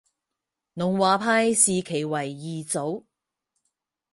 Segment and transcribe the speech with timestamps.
[0.73, 3.05] 龙华派视其为二祖。